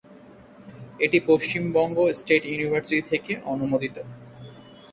এটি 0.99 1.17
Paschimbanga 1.29 1.97
state 2.19 2.43
university 2.45 3.03
থেকে 3.11 3.31
অনুমোদিত। 3.45 3.95